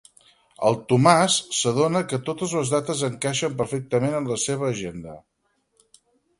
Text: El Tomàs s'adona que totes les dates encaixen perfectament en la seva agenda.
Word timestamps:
El 0.69 0.77
Tomàs 0.93 1.35
s'adona 1.57 2.01
que 2.13 2.19
totes 2.31 2.57
les 2.61 2.73
dates 2.77 3.05
encaixen 3.11 3.61
perfectament 3.61 4.19
en 4.23 4.33
la 4.33 4.41
seva 4.49 4.73
agenda. 4.73 5.17